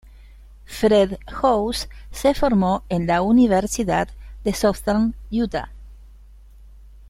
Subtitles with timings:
[0.65, 4.09] Fred House se formó en la Universidad
[4.43, 5.69] de Southern Utah.